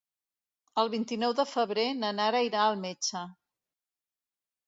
[0.83, 3.21] El vint-i-nou de febrer na Nara irà al metge.